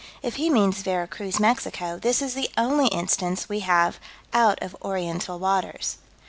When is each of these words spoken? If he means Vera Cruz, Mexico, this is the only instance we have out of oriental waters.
If 0.23 0.37
he 0.37 0.49
means 0.49 0.81
Vera 0.81 1.07
Cruz, 1.07 1.39
Mexico, 1.39 1.99
this 1.99 2.23
is 2.23 2.33
the 2.33 2.49
only 2.57 2.87
instance 2.87 3.47
we 3.47 3.59
have 3.59 3.99
out 4.33 4.57
of 4.59 4.75
oriental 4.81 5.37
waters. 5.37 5.97